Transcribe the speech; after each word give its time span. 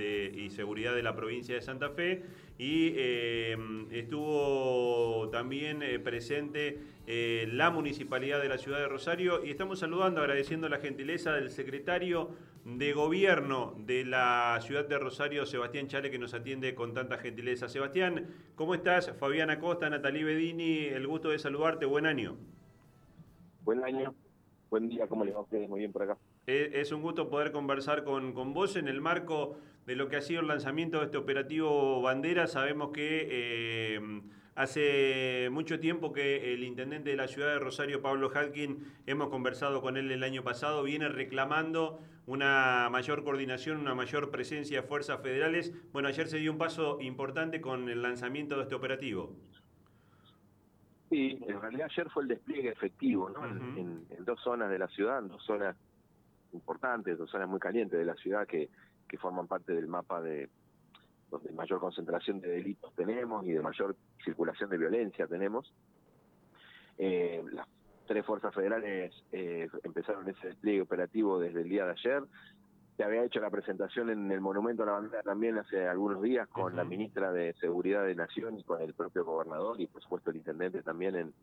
y 0.00 0.50
Seguridad 0.50 0.94
de 0.94 1.02
la 1.02 1.14
provincia 1.14 1.54
de 1.54 1.60
Santa 1.60 1.90
Fe 1.90 2.22
y 2.58 2.92
eh, 2.96 3.56
estuvo 3.92 5.28
también 5.30 5.80
eh, 5.82 6.00
presente 6.00 6.80
eh, 7.06 7.48
la 7.52 7.70
municipalidad 7.70 8.42
de 8.42 8.48
la 8.48 8.58
ciudad 8.58 8.78
de 8.78 8.88
Rosario 8.88 9.44
y 9.44 9.50
estamos 9.50 9.78
saludando, 9.78 10.20
agradeciendo 10.20 10.68
la 10.68 10.78
gentileza 10.78 11.32
del 11.32 11.50
secretario 11.50 12.30
de 12.64 12.92
gobierno 12.92 13.74
de 13.78 14.04
la 14.04 14.58
ciudad 14.60 14.86
de 14.86 14.98
Rosario, 14.98 15.46
Sebastián 15.46 15.86
Chale, 15.86 16.10
que 16.10 16.18
nos 16.18 16.34
atiende 16.34 16.74
con 16.74 16.94
tanta 16.94 17.16
gentileza. 17.18 17.68
Sebastián, 17.68 18.26
¿cómo 18.56 18.74
estás? 18.74 19.12
Fabián 19.12 19.50
Acosta, 19.50 19.88
Natalie 19.88 20.24
Bedini, 20.24 20.86
el 20.86 21.06
gusto 21.06 21.30
de 21.30 21.38
saludarte, 21.38 21.86
buen 21.86 22.06
año. 22.06 22.36
Buen 23.62 23.84
año, 23.84 24.14
buen 24.68 24.88
día, 24.88 25.06
¿cómo 25.06 25.24
les 25.24 25.34
va 25.34 25.38
a 25.38 25.42
ustedes? 25.42 25.68
Muy 25.68 25.78
bien 25.78 25.92
por 25.92 26.02
acá. 26.02 26.18
Es 26.48 26.92
un 26.92 27.02
gusto 27.02 27.28
poder 27.28 27.52
conversar 27.52 28.04
con, 28.04 28.32
con 28.32 28.54
vos 28.54 28.76
en 28.76 28.88
el 28.88 29.02
marco 29.02 29.58
de 29.84 29.94
lo 29.94 30.08
que 30.08 30.16
ha 30.16 30.22
sido 30.22 30.40
el 30.40 30.48
lanzamiento 30.48 30.98
de 30.98 31.04
este 31.04 31.18
operativo 31.18 32.00
Bandera. 32.00 32.46
Sabemos 32.46 32.88
que 32.90 33.28
eh, 33.30 34.22
hace 34.54 35.50
mucho 35.52 35.78
tiempo 35.78 36.10
que 36.10 36.54
el 36.54 36.64
intendente 36.64 37.10
de 37.10 37.16
la 37.16 37.28
ciudad 37.28 37.48
de 37.48 37.58
Rosario, 37.58 38.00
Pablo 38.00 38.30
Halkin, 38.34 38.82
hemos 39.04 39.28
conversado 39.28 39.82
con 39.82 39.98
él 39.98 40.10
el 40.10 40.22
año 40.22 40.42
pasado, 40.42 40.82
viene 40.84 41.10
reclamando 41.10 42.00
una 42.24 42.88
mayor 42.90 43.24
coordinación, 43.24 43.76
una 43.76 43.94
mayor 43.94 44.30
presencia 44.30 44.80
de 44.80 44.88
fuerzas 44.88 45.20
federales. 45.20 45.74
Bueno, 45.92 46.08
ayer 46.08 46.28
se 46.28 46.38
dio 46.38 46.50
un 46.50 46.56
paso 46.56 46.98
importante 47.02 47.60
con 47.60 47.90
el 47.90 48.00
lanzamiento 48.00 48.56
de 48.56 48.62
este 48.62 48.74
operativo. 48.74 49.36
Sí, 51.10 51.38
en 51.46 51.60
realidad 51.60 51.88
ayer 51.92 52.08
fue 52.08 52.22
el 52.22 52.30
despliegue 52.30 52.70
efectivo, 52.70 53.28
¿no? 53.28 53.44
en, 53.44 54.06
en, 54.08 54.24
dos 54.24 54.40
zonas 54.40 54.70
de 54.70 54.78
la 54.78 54.88
ciudad, 54.88 55.18
en 55.18 55.28
dos 55.28 55.44
zonas 55.44 55.76
importantes, 56.52 57.18
dos 57.18 57.30
zonas 57.30 57.48
muy 57.48 57.60
calientes 57.60 57.98
de 57.98 58.04
la 58.04 58.14
ciudad 58.14 58.46
que 58.46 58.68
que 59.08 59.18
forman 59.18 59.48
parte 59.48 59.72
del 59.72 59.88
mapa 59.88 60.20
de 60.20 60.48
donde 61.30 61.50
mayor 61.52 61.80
concentración 61.80 62.40
de 62.40 62.48
delitos 62.48 62.94
tenemos 62.94 63.44
y 63.46 63.52
de 63.52 63.60
mayor 63.60 63.96
circulación 64.24 64.70
de 64.70 64.78
violencia 64.78 65.26
tenemos. 65.26 65.72
Eh, 66.96 67.44
las 67.52 67.66
tres 68.06 68.24
fuerzas 68.24 68.54
federales 68.54 69.12
eh, 69.32 69.68
empezaron 69.82 70.28
ese 70.28 70.48
despliegue 70.48 70.82
operativo 70.82 71.38
desde 71.38 71.62
el 71.62 71.68
día 71.68 71.84
de 71.84 71.92
ayer. 71.92 72.22
Se 72.96 73.04
había 73.04 73.24
hecho 73.24 73.40
la 73.40 73.50
presentación 73.50 74.10
en 74.10 74.30
el 74.32 74.40
Monumento 74.40 74.82
a 74.82 74.86
la 74.86 74.92
Bandera 74.92 75.22
también 75.22 75.58
hace 75.58 75.86
algunos 75.86 76.22
días 76.22 76.48
con 76.48 76.74
la 76.74 76.84
ministra 76.84 77.30
de 77.30 77.52
Seguridad 77.60 78.04
de 78.04 78.14
Nación 78.14 78.58
y 78.58 78.64
con 78.64 78.80
el 78.80 78.94
propio 78.94 79.24
gobernador 79.24 79.80
y 79.80 79.86
por 79.86 80.02
supuesto 80.02 80.30
el 80.30 80.36
intendente 80.36 80.82
también 80.82 81.14
en, 81.14 81.34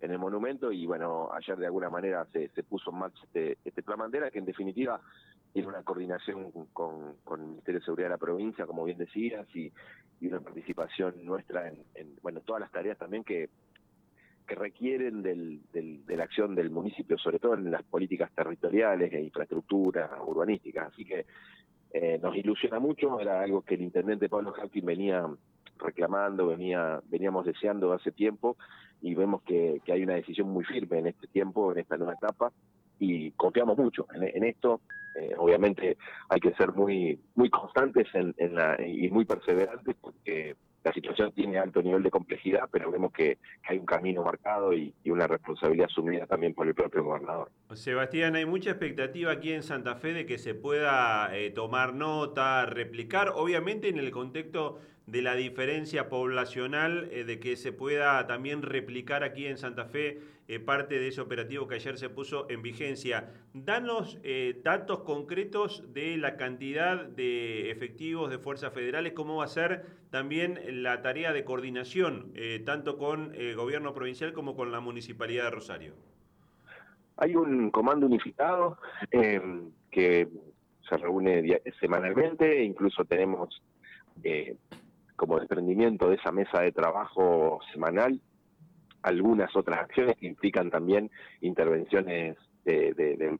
en 0.00 0.10
el 0.10 0.18
monumento 0.18 0.72
y 0.72 0.86
bueno, 0.86 1.30
ayer 1.32 1.56
de 1.56 1.66
alguna 1.66 1.90
manera 1.90 2.26
se, 2.32 2.48
se 2.48 2.62
puso 2.62 2.90
en 2.90 2.98
marcha 2.98 3.20
este, 3.24 3.58
este 3.64 3.82
plan 3.82 3.98
bandera 3.98 4.30
que 4.30 4.38
en 4.38 4.46
definitiva 4.46 5.00
tiene 5.52 5.68
una 5.68 5.82
coordinación 5.82 6.50
con, 6.72 7.16
con, 7.24 7.40
el 7.40 7.46
Ministerio 7.46 7.80
de 7.80 7.84
Seguridad 7.84 8.06
de 8.08 8.14
la 8.14 8.18
provincia, 8.18 8.66
como 8.66 8.84
bien 8.84 8.98
decías, 8.98 9.46
y, 9.54 9.72
y 10.20 10.26
una 10.28 10.40
participación 10.40 11.24
nuestra 11.24 11.68
en, 11.68 11.82
en, 11.94 12.14
bueno, 12.22 12.40
todas 12.40 12.60
las 12.60 12.70
tareas 12.70 12.96
también 12.96 13.24
que, 13.24 13.48
que 14.46 14.54
requieren 14.54 15.22
del, 15.22 15.60
del, 15.72 16.04
de 16.06 16.16
la 16.16 16.24
acción 16.24 16.54
del 16.54 16.70
municipio, 16.70 17.18
sobre 17.18 17.38
todo 17.38 17.54
en 17.54 17.70
las 17.70 17.82
políticas 17.82 18.30
territoriales 18.32 19.12
e 19.12 19.20
infraestructuras 19.20 20.10
urbanísticas. 20.24 20.92
Así 20.92 21.04
que 21.04 21.26
eh, 21.92 22.18
nos 22.22 22.36
ilusiona 22.36 22.78
mucho, 22.78 23.18
era 23.20 23.42
algo 23.42 23.62
que 23.62 23.74
el 23.74 23.82
intendente 23.82 24.28
Pablo 24.28 24.52
Hawking 24.52 24.84
venía 24.84 25.26
reclamando, 25.78 26.46
venía, 26.46 27.00
veníamos 27.08 27.46
deseando 27.46 27.92
hace 27.92 28.12
tiempo 28.12 28.56
y 29.02 29.14
vemos 29.14 29.42
que, 29.42 29.80
que 29.84 29.92
hay 29.92 30.02
una 30.02 30.14
decisión 30.14 30.48
muy 30.48 30.64
firme 30.64 30.98
en 30.98 31.08
este 31.08 31.26
tiempo, 31.28 31.72
en 31.72 31.78
esta 31.78 31.96
nueva 31.96 32.14
etapa, 32.14 32.52
y 32.98 33.30
confiamos 33.32 33.76
mucho 33.78 34.06
en, 34.14 34.44
esto. 34.44 34.80
Eh, 35.16 35.34
obviamente 35.36 35.96
hay 36.28 36.38
que 36.38 36.54
ser 36.54 36.72
muy 36.72 37.18
muy 37.34 37.50
constantes 37.50 38.06
en, 38.14 38.54
la, 38.54 38.76
y 38.80 39.08
muy 39.10 39.24
perseverantes 39.24 39.96
porque 40.00 40.54
la 40.84 40.92
situación 40.92 41.32
tiene 41.32 41.58
alto 41.58 41.82
nivel 41.82 42.02
de 42.02 42.10
complejidad, 42.10 42.68
pero 42.70 42.90
vemos 42.90 43.12
que, 43.12 43.38
hay 43.68 43.78
un 43.78 43.86
camino 43.86 44.22
marcado 44.22 44.72
y, 44.72 44.94
y, 45.04 45.10
una 45.10 45.26
responsabilidad 45.26 45.88
asumida 45.90 46.26
también 46.26 46.54
por 46.54 46.66
el 46.66 46.74
propio 46.74 47.04
gobernador. 47.04 47.50
Sebastián, 47.74 48.34
hay 48.34 48.46
mucha 48.46 48.70
expectativa 48.70 49.32
aquí 49.32 49.52
en 49.52 49.62
Santa 49.62 49.96
Fe 49.96 50.12
de 50.12 50.26
que 50.26 50.38
se 50.38 50.54
pueda 50.54 51.36
eh, 51.36 51.50
tomar 51.50 51.94
nota, 51.94 52.66
replicar, 52.66 53.32
obviamente 53.34 53.88
en 53.88 53.98
el 53.98 54.10
contexto 54.10 54.80
de 55.10 55.22
la 55.22 55.34
diferencia 55.34 56.08
poblacional, 56.08 57.08
eh, 57.10 57.24
de 57.24 57.40
que 57.40 57.56
se 57.56 57.72
pueda 57.72 58.26
también 58.26 58.62
replicar 58.62 59.24
aquí 59.24 59.46
en 59.46 59.58
Santa 59.58 59.86
Fe 59.86 60.20
eh, 60.50 60.58
parte 60.58 60.98
de 60.98 61.06
ese 61.06 61.20
operativo 61.20 61.68
que 61.68 61.76
ayer 61.76 61.96
se 61.96 62.08
puso 62.08 62.50
en 62.50 62.60
vigencia. 62.60 63.30
Danos 63.54 64.18
eh, 64.24 64.60
datos 64.64 65.04
concretos 65.04 65.84
de 65.94 66.16
la 66.16 66.36
cantidad 66.36 67.06
de 67.06 67.70
efectivos 67.70 68.30
de 68.30 68.38
fuerzas 68.38 68.72
federales, 68.72 69.12
cómo 69.12 69.36
va 69.36 69.44
a 69.44 69.46
ser 69.46 69.86
también 70.10 70.58
la 70.82 71.02
tarea 71.02 71.32
de 71.32 71.44
coordinación, 71.44 72.32
eh, 72.34 72.60
tanto 72.66 72.98
con 72.98 73.32
el 73.36 73.54
gobierno 73.54 73.94
provincial 73.94 74.32
como 74.32 74.56
con 74.56 74.72
la 74.72 74.80
municipalidad 74.80 75.44
de 75.44 75.50
Rosario. 75.50 75.94
Hay 77.16 77.36
un 77.36 77.70
comando 77.70 78.06
unificado 78.06 78.76
eh, 79.12 79.40
que 79.92 80.26
se 80.88 80.96
reúne 80.96 81.62
semanalmente, 81.78 82.64
incluso 82.64 83.04
tenemos 83.04 83.62
como 85.20 85.38
desprendimiento 85.38 86.08
de 86.08 86.14
esa 86.14 86.32
mesa 86.32 86.62
de 86.62 86.72
trabajo 86.72 87.60
semanal 87.74 88.18
algunas 89.02 89.54
otras 89.54 89.80
acciones 89.80 90.16
que 90.16 90.26
implican 90.26 90.70
también 90.70 91.10
intervenciones 91.42 92.38
de, 92.64 93.38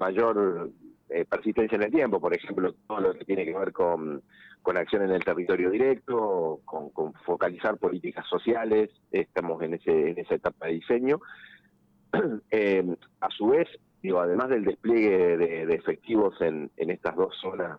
mayor 0.00 0.72
eh, 1.08 1.24
persistencia 1.24 1.76
en 1.76 1.84
el 1.84 1.92
tiempo, 1.92 2.20
por 2.20 2.34
ejemplo, 2.34 2.74
todo 2.88 3.00
lo 3.00 3.14
que 3.14 3.24
tiene 3.24 3.44
que 3.44 3.56
ver 3.56 3.72
con, 3.72 4.20
con 4.62 4.76
acción 4.76 5.02
en 5.02 5.12
el 5.12 5.24
territorio 5.24 5.70
directo, 5.70 6.58
con, 6.64 7.12
focalizar 7.24 7.76
políticas 7.76 8.26
sociales, 8.26 8.90
estamos 9.12 9.62
en, 9.62 9.74
ese, 9.74 10.10
en 10.10 10.18
esa 10.18 10.34
etapa 10.34 10.66
de 10.66 10.72
diseño. 10.72 11.20
eh, 12.50 12.96
a 13.20 13.30
su 13.30 13.46
vez, 13.50 13.68
digo, 14.02 14.18
además 14.18 14.48
del 14.48 14.64
despliegue 14.64 15.36
de, 15.36 15.72
efectivos 15.72 16.34
en, 16.40 16.68
estas 16.76 17.14
dos 17.14 17.32
zonas 17.40 17.78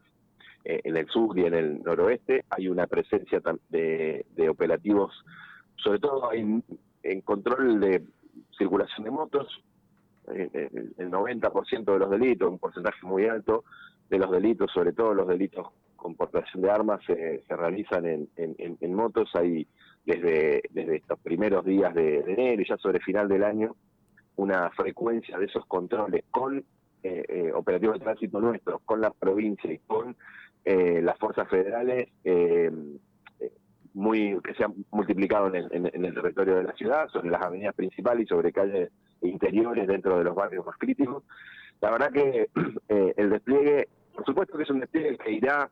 en 0.67 0.97
el 0.97 1.07
sur 1.07 1.38
y 1.38 1.45
en 1.45 1.53
el 1.53 1.81
noroeste, 1.81 2.44
hay 2.50 2.67
una 2.67 2.88
presencia 2.88 3.41
de, 3.69 4.25
de 4.35 4.50
operativos, 4.50 5.13
sobre 5.78 6.00
todo 6.00 6.33
en, 6.33 6.63
en, 7.03 7.22
control 7.22 7.79
de 7.79 8.03
circulación 8.57 9.05
de 9.05 9.11
motos, 9.11 9.63
eh, 10.33 10.69
el 10.97 11.09
90% 11.09 11.85
de 11.85 12.00
los 12.00 12.09
delitos, 12.09 12.50
un 12.50 12.59
porcentaje 12.59 13.05
muy 13.05 13.25
alto 13.25 13.63
de 14.09 14.17
los 14.17 14.29
delitos, 14.29 14.72
sobre 14.73 14.91
todo 14.91 15.13
los 15.13 15.28
delitos 15.28 15.67
con 15.95 16.16
portación 16.16 16.61
de 16.61 16.69
armas, 16.69 16.99
se, 17.05 17.44
se 17.47 17.55
realizan 17.55 18.05
en, 18.05 18.29
en, 18.35 18.94
motos. 18.94 19.29
Hay 19.35 19.67
desde, 20.05 20.61
desde 20.69 20.97
estos 20.97 21.19
primeros 21.19 21.66
días 21.66 21.94
de, 21.94 22.23
de 22.23 22.34
enero 22.34 22.61
y 22.61 22.67
ya 22.67 22.78
sobre 22.78 22.99
final 22.99 23.28
del 23.28 23.44
año 23.44 23.75
una 24.38 24.69
frecuencia 24.72 25.38
de 25.38 25.45
esos 25.45 25.66
controles 25.66 26.23
con 26.29 26.63
eh, 27.03 27.25
eh, 27.29 27.51
operativos 27.53 27.99
de 27.99 28.05
tránsito 28.05 28.39
nuestros, 28.39 28.81
con 28.84 29.01
la 29.01 29.11
provincia 29.11 29.72
y 29.72 29.79
con 29.79 30.16
eh, 30.69 31.01
las 31.01 31.17
fuerzas 31.17 31.47
federales 31.47 32.09
eh, 32.25 32.69
muy 33.94 34.38
que 34.44 34.53
se 34.53 34.66
han 34.66 34.73
multiplicado 34.91 35.47
en 35.47 35.55
el, 35.55 35.67
en, 35.72 35.85
en 35.94 36.03
el, 36.03 36.13
territorio 36.13 36.57
de 36.57 36.63
la 36.63 36.73
ciudad, 36.73 37.07
sobre 37.07 37.29
las 37.29 37.41
avenidas 37.41 37.73
principales 37.73 38.25
y 38.25 38.28
sobre 38.28 38.51
calles 38.51 38.91
interiores 39.22 39.88
dentro 39.88 40.17
de 40.17 40.25
los 40.25 40.35
barrios 40.35 40.66
más 40.66 40.75
críticos. 40.78 41.23
La 41.79 41.89
verdad 41.89 42.11
que 42.11 42.50
eh, 42.89 43.13
el 43.16 43.29
despliegue, 43.29 43.88
por 44.13 44.25
supuesto 44.25 44.57
que 44.57 44.63
es 44.63 44.69
un 44.69 44.81
despliegue 44.81 45.17
que 45.17 45.31
irá 45.31 45.69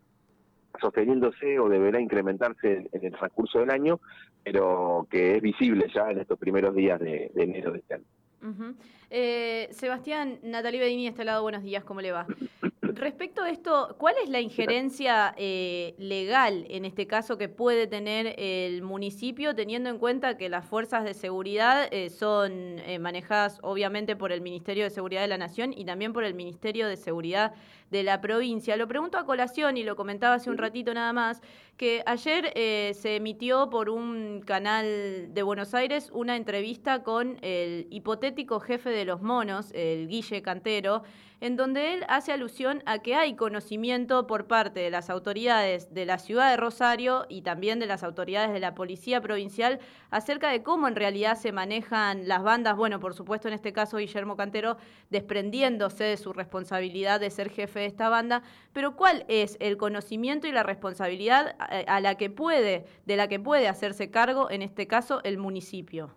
sosteniéndose 0.79 1.59
o 1.59 1.67
deberá 1.67 1.99
incrementarse 1.99 2.77
en, 2.77 2.89
en 2.93 3.03
el 3.03 3.11
transcurso 3.11 3.59
del 3.59 3.71
año, 3.71 3.99
pero 4.45 5.07
que 5.11 5.35
es 5.35 5.41
visible 5.41 5.91
ya 5.93 6.09
en 6.09 6.19
estos 6.19 6.39
primeros 6.39 6.73
días 6.73 7.01
de, 7.01 7.31
de 7.35 7.43
enero 7.43 7.73
de 7.73 7.79
este 7.79 7.95
año. 7.95 8.05
Uh 8.41 8.47
-huh. 8.47 8.75
eh, 9.09 9.67
Sebastián, 9.71 10.39
Natalie 10.41 10.79
Bedini, 10.79 11.07
este 11.07 11.25
lado, 11.25 11.41
buenos 11.41 11.63
días, 11.63 11.83
¿cómo 11.83 11.99
le 11.99 12.13
va? 12.13 12.25
Respecto 12.95 13.43
a 13.43 13.49
esto, 13.49 13.93
¿cuál 13.97 14.15
es 14.23 14.29
la 14.29 14.39
injerencia 14.39 15.35
eh, 15.37 15.95
legal 15.97 16.65
en 16.69 16.85
este 16.85 17.07
caso 17.07 17.37
que 17.37 17.49
puede 17.49 17.87
tener 17.87 18.35
el 18.37 18.83
municipio, 18.83 19.53
teniendo 19.53 19.89
en 19.89 19.97
cuenta 19.97 20.37
que 20.37 20.47
las 20.47 20.65
fuerzas 20.65 21.03
de 21.03 21.13
seguridad 21.13 21.89
eh, 21.91 22.09
son 22.09 22.79
eh, 22.79 22.97
manejadas 22.99 23.59
obviamente 23.63 24.15
por 24.15 24.31
el 24.31 24.39
Ministerio 24.39 24.85
de 24.85 24.91
Seguridad 24.91 25.21
de 25.21 25.27
la 25.27 25.37
Nación 25.37 25.73
y 25.75 25.83
también 25.83 26.13
por 26.13 26.23
el 26.23 26.35
Ministerio 26.35 26.87
de 26.87 26.95
Seguridad 26.95 27.53
de 27.91 28.03
la 28.03 28.21
provincia? 28.21 28.77
Lo 28.77 28.87
pregunto 28.87 29.17
a 29.17 29.25
colación 29.25 29.75
y 29.75 29.83
lo 29.83 29.97
comentaba 29.97 30.35
hace 30.35 30.49
un 30.49 30.57
ratito 30.57 30.93
nada 30.93 31.11
más, 31.11 31.41
que 31.77 32.01
ayer 32.05 32.51
se 32.55 33.17
emitió 33.17 33.69
por 33.69 33.89
un 33.89 34.41
canal 34.41 35.33
de 35.33 35.43
Buenos 35.43 35.73
Aires 35.73 36.09
una 36.13 36.35
entrevista 36.37 37.03
con 37.03 37.37
el 37.41 37.87
hipotético 37.91 38.59
jefe 38.61 38.89
de 38.89 39.05
los 39.05 39.21
monos, 39.21 39.71
el 39.73 40.07
Guille 40.07 40.41
Cantero, 40.41 41.03
en 41.41 41.55
donde 41.55 41.93
él 41.93 42.05
hace 42.07 42.31
alusión 42.31 42.81
a 42.85 42.99
que 42.99 43.15
hay 43.15 43.35
conocimiento 43.35 44.27
por 44.27 44.45
parte 44.45 44.79
de 44.79 44.89
las 44.89 45.09
autoridades 45.09 45.93
de 45.93 46.05
la 46.05 46.17
ciudad 46.17 46.51
de 46.51 46.57
Rosario 46.57 47.25
y 47.29 47.41
también 47.41 47.79
de 47.79 47.85
las 47.85 48.03
autoridades 48.03 48.51
de 48.53 48.59
la 48.59 48.75
Policía 48.75 49.21
Provincial 49.21 49.79
acerca 50.11 50.49
de 50.49 50.63
cómo 50.63 50.87
en 50.87 50.95
realidad 50.95 51.35
se 51.37 51.51
manejan 51.51 52.27
las 52.27 52.43
bandas. 52.43 52.75
Bueno, 52.77 52.99
por 52.99 53.13
supuesto, 53.13 53.47
en 53.47 53.53
este 53.53 53.73
caso 53.73 53.97
Guillermo 53.97 54.35
Cantero 54.35 54.77
desprendiéndose 55.09 56.03
de 56.03 56.17
su 56.17 56.33
responsabilidad 56.33 57.19
de 57.19 57.29
ser 57.29 57.49
jefe 57.49 57.79
de 57.79 57.85
esta 57.85 58.09
banda, 58.09 58.43
pero 58.73 58.95
¿cuál 58.95 59.25
es 59.27 59.57
el 59.59 59.77
conocimiento 59.77 60.47
y 60.47 60.51
la 60.51 60.63
responsabilidad 60.63 61.55
eh, 61.71 61.85
a 61.87 61.99
la 61.99 62.15
que 62.15 62.29
puede, 62.29 62.85
de 63.05 63.15
la 63.15 63.27
que 63.27 63.39
puede 63.39 63.67
hacerse 63.67 64.11
cargo, 64.11 64.49
en 64.49 64.61
este 64.61 64.87
caso, 64.87 65.21
el 65.23 65.37
municipio? 65.37 66.11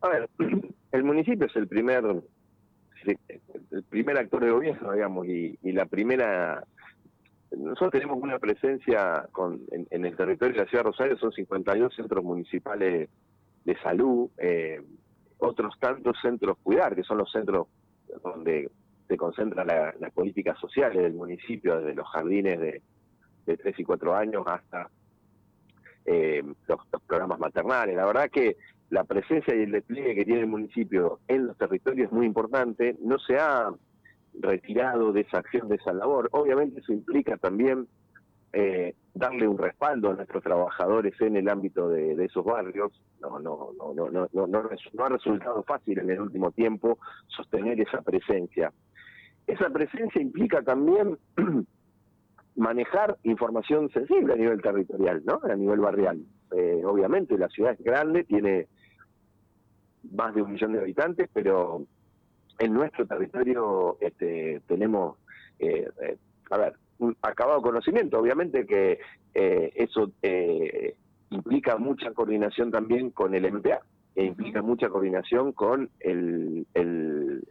A 0.00 0.08
ver, 0.08 0.28
el 0.92 1.04
municipio 1.04 1.46
es 1.46 1.56
el 1.56 1.66
primer 1.66 2.04
el 3.06 3.82
primer 3.84 4.18
actor 4.18 4.44
de 4.44 4.50
gobierno, 4.50 4.92
digamos, 4.92 5.26
y, 5.26 5.58
la 5.62 5.86
primera... 5.86 6.64
Nosotros 7.50 7.92
tenemos 7.92 8.20
una 8.20 8.38
presencia 8.40 9.28
con, 9.30 9.60
en, 9.70 10.04
el 10.04 10.16
territorio 10.16 10.54
de 10.54 10.60
la 10.64 10.68
ciudad 10.68 10.82
de 10.82 10.90
Rosario, 10.90 11.18
son 11.18 11.32
52 11.32 11.94
centros 11.94 12.24
municipales 12.24 13.08
de 13.64 13.78
salud, 13.78 14.28
eh, 14.38 14.82
otros 15.38 15.78
tantos 15.78 16.16
centros 16.20 16.58
cuidar, 16.62 16.96
que 16.96 17.04
son 17.04 17.18
los 17.18 17.30
centros 17.30 17.68
donde 18.24 18.70
se 19.06 19.16
concentran 19.16 19.66
las 19.66 20.12
políticas 20.12 20.58
sociales 20.58 21.02
del 21.02 21.12
municipio, 21.12 21.78
desde 21.78 21.94
los 21.94 22.08
jardines 22.08 22.58
de, 22.58 22.82
de 23.46 23.56
3 23.56 23.78
y 23.78 23.84
4 23.84 24.14
años 24.16 24.44
hasta 24.46 24.90
eh, 26.06 26.42
los, 26.66 26.80
programas 27.06 27.38
maternales. 27.38 27.96
La 27.96 28.06
verdad 28.06 28.30
que 28.30 28.56
la 28.94 29.02
presencia 29.02 29.52
y 29.56 29.62
el 29.62 29.72
despliegue 29.72 30.14
que 30.14 30.24
tiene 30.24 30.42
el 30.42 30.46
municipio 30.46 31.18
en 31.26 31.48
los 31.48 31.58
territorios 31.58 32.06
es 32.06 32.12
muy 32.12 32.26
importante, 32.26 32.96
no 33.00 33.18
se 33.18 33.36
ha 33.36 33.74
retirado 34.40 35.12
de 35.12 35.22
esa 35.22 35.38
acción, 35.38 35.68
de 35.68 35.74
esa 35.74 35.92
labor. 35.92 36.28
Obviamente 36.30 36.78
eso 36.78 36.92
implica 36.92 37.36
también 37.36 37.88
eh, 38.52 38.94
darle 39.12 39.48
un 39.48 39.58
respaldo 39.58 40.10
a 40.10 40.14
nuestros 40.14 40.44
trabajadores 40.44 41.20
en 41.20 41.36
el 41.36 41.48
ámbito 41.48 41.88
de, 41.88 42.24
esos 42.24 42.44
barrios. 42.44 42.92
No, 43.20 43.40
no, 43.40 43.72
no, 43.76 43.94
no, 43.94 44.10
no, 44.10 44.28
no, 44.32 44.46
no 44.46 45.04
ha 45.04 45.08
resultado 45.08 45.64
fácil 45.64 45.98
en 45.98 46.10
el 46.10 46.20
último 46.20 46.52
tiempo 46.52 46.98
sostener 47.26 47.80
esa 47.80 48.00
presencia. 48.00 48.72
Esa 49.48 49.70
presencia 49.70 50.22
implica 50.22 50.62
también 50.62 51.18
manejar 52.54 53.16
información 53.24 53.90
sensible 53.90 54.34
a 54.34 54.36
nivel 54.36 54.62
territorial, 54.62 55.20
¿no? 55.24 55.40
A 55.42 55.56
nivel 55.56 55.80
barrial. 55.80 56.24
Eh, 56.56 56.82
obviamente 56.84 57.36
la 57.36 57.48
ciudad 57.48 57.72
es 57.72 57.82
grande, 57.82 58.22
tiene 58.22 58.68
más 60.12 60.34
de 60.34 60.42
un 60.42 60.52
millón 60.52 60.72
de 60.72 60.80
habitantes, 60.80 61.28
pero 61.32 61.86
en 62.58 62.72
nuestro 62.72 63.06
territorio 63.06 63.96
este, 64.00 64.60
tenemos, 64.66 65.16
eh, 65.58 65.88
eh, 66.02 66.16
a 66.50 66.58
ver, 66.58 66.74
un 66.98 67.16
acabado 67.22 67.60
conocimiento. 67.62 68.18
Obviamente 68.18 68.66
que 68.66 68.98
eso 69.34 70.12
implica 71.30 71.76
mucha 71.76 72.12
coordinación 72.12 72.70
también 72.70 73.10
con 73.10 73.34
el 73.34 73.52
MPA 73.52 73.80
e 74.14 74.24
implica 74.24 74.62
mucha 74.62 74.88
coordinación 74.88 75.52
con 75.52 75.90
el, 75.98 76.66
el 76.74 77.42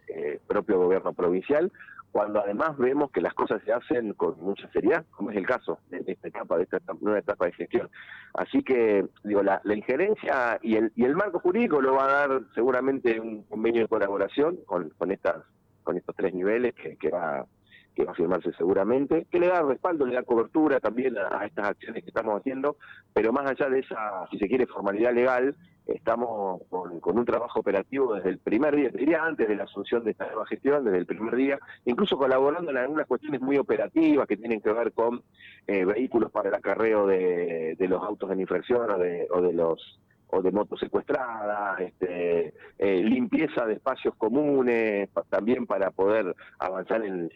propio 0.47 0.79
gobierno 0.79 1.11
provincial, 1.11 1.71
cuando 2.13 2.41
además 2.41 2.77
vemos 2.77 3.09
que 3.09 3.21
las 3.21 3.33
cosas 3.33 3.59
se 3.65 3.73
hacen 3.73 4.13
con 4.13 4.39
mucha 4.39 4.69
seriedad, 4.69 5.03
como 5.09 5.31
es 5.31 5.35
el 5.37 5.47
caso 5.47 5.79
de 5.89 6.03
esta 6.05 6.27
etapa, 6.27 6.57
de 6.57 6.63
esta 6.63 6.79
nueva 7.01 7.17
etapa 7.17 7.47
de 7.47 7.53
gestión. 7.53 7.89
Así 8.35 8.61
que, 8.61 9.03
digo, 9.23 9.41
la, 9.41 9.59
injerencia 9.65 10.59
y 10.61 10.75
el, 10.75 10.91
y 10.95 11.05
el 11.05 11.15
marco 11.15 11.39
jurídico 11.39 11.81
lo 11.81 11.95
va 11.95 12.05
a 12.05 12.27
dar 12.27 12.41
seguramente 12.53 13.19
un 13.19 13.41
convenio 13.43 13.81
de 13.81 13.87
colaboración 13.87 14.57
con, 14.67 14.91
con, 14.91 15.11
estas, 15.11 15.37
con 15.81 15.97
estos 15.97 16.15
tres 16.15 16.35
niveles 16.35 16.75
que 16.75 17.09
va 17.09 17.47
que 17.95 18.05
va 18.05 18.11
a 18.11 18.15
firmarse 18.15 18.51
seguramente, 18.53 19.27
que 19.29 19.39
le 19.39 19.47
da 19.47 19.61
respaldo, 19.61 20.05
le 20.05 20.15
da 20.15 20.23
cobertura 20.23 20.79
también 20.79 21.15
a, 21.17 21.45
estas 21.45 21.69
acciones 21.69 22.03
que 22.03 22.09
estamos 22.09 22.39
haciendo, 22.39 22.77
pero 23.13 23.31
más 23.31 23.49
allá 23.49 23.69
de 23.69 23.79
esa, 23.79 24.25
si 24.31 24.37
se 24.39 24.47
quiere, 24.47 24.65
formalidad 24.65 25.13
legal, 25.13 25.55
estamos 25.87 26.61
con, 26.69 26.99
un 27.03 27.25
trabajo 27.25 27.59
operativo 27.59 28.15
desde 28.15 28.29
el 28.29 28.39
primer 28.39 28.75
día, 28.75 28.89
diría 28.89 29.23
antes 29.23 29.47
de 29.47 29.55
la 29.55 29.63
asunción 29.63 30.03
de 30.03 30.11
esta 30.11 30.27
nueva 30.27 30.45
gestión, 30.45 30.83
desde 30.85 30.99
el 30.99 31.05
primer 31.05 31.35
día, 31.35 31.59
incluso 31.85 32.17
colaborando 32.17 32.71
en 32.71 32.77
algunas 32.77 33.07
cuestiones 33.07 33.41
muy 33.41 33.57
operativas 33.57 34.27
que 34.27 34.37
tienen 34.37 34.61
que 34.61 34.71
ver 34.71 34.93
con 34.93 35.23
eh, 35.67 35.85
vehículos 35.85 36.31
para 36.31 36.49
el 36.49 36.55
acarreo 36.55 37.07
de, 37.07 37.75
los 37.79 38.01
autos 38.01 38.31
en 38.31 38.39
infracción 38.39 38.89
o 38.89 38.97
de, 38.97 39.27
o 39.29 39.41
de 39.41 39.53
los 39.53 39.99
o 40.35 40.41
de 40.41 40.51
motos 40.51 40.79
secuestradas, 40.79 41.79
este, 41.79 42.53
eh, 42.79 43.03
limpieza 43.03 43.67
de 43.67 43.73
espacios 43.73 44.15
comunes, 44.15 45.07
también 45.29 45.67
para 45.67 45.91
poder 45.91 46.35
avanzar 46.57 47.03
en, 47.05 47.29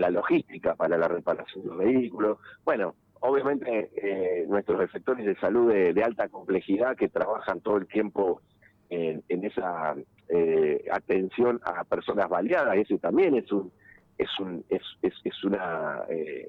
la 0.00 0.10
logística 0.10 0.74
para 0.74 0.98
la 0.98 1.08
reparación 1.08 1.62
de 1.62 1.68
los 1.70 1.78
vehículos. 1.78 2.38
Bueno, 2.62 2.94
obviamente 3.20 3.90
eh, 3.96 4.46
nuestros 4.48 4.82
efectores 4.82 5.26
de 5.26 5.36
salud 5.36 5.72
de, 5.72 6.02
alta 6.02 6.28
complejidad 6.28 6.96
que 6.96 7.08
trabajan 7.08 7.60
todo 7.60 7.76
el 7.76 7.86
tiempo 7.86 8.40
en, 8.88 9.22
esa 9.28 9.94
eh, 10.28 10.84
atención 10.92 11.60
a 11.64 11.84
personas 11.84 12.28
baleadas, 12.28 12.76
eso 12.76 12.98
también 12.98 13.34
es 13.34 13.50
un 13.50 13.72
es 14.18 14.28
un 14.38 14.64
es, 14.70 15.44
una 15.44 16.02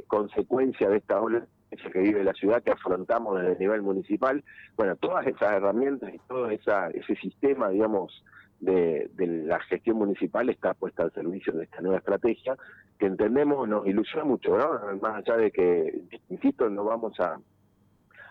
consecuencia 0.07 0.89
de 0.89 0.97
esta 0.97 1.19
ola 1.19 1.45
que 1.91 1.99
vive 1.99 2.23
la 2.23 2.33
ciudad 2.33 2.63
que 2.63 2.71
afrontamos 2.71 3.37
desde 3.37 3.53
el 3.53 3.59
nivel 3.59 3.81
municipal. 3.81 4.43
Bueno, 4.75 4.95
todas 4.95 5.27
esas 5.27 5.53
herramientas 5.53 6.13
y 6.13 6.19
todo 6.27 6.49
esa, 6.49 6.89
ese 6.89 7.15
sistema, 7.15 7.69
digamos, 7.69 8.23
de, 8.59 9.09
la 9.17 9.59
gestión 9.61 9.97
municipal 9.97 10.49
está 10.49 10.73
puesta 10.73 11.03
al 11.03 11.11
servicio 11.13 11.53
de 11.53 11.65
esta 11.65 11.81
nueva 11.81 11.99
estrategia 11.99 12.57
que 12.97 13.05
entendemos 13.05 13.67
nos 13.67 13.85
ilusiona 13.85 14.25
mucho, 14.25 14.57
¿no? 14.57 14.97
Más 15.01 15.17
allá 15.17 15.37
de 15.37 15.51
que, 15.51 16.01
insisto, 16.29 16.69
no 16.69 16.83
vamos 16.83 17.19
a 17.19 17.39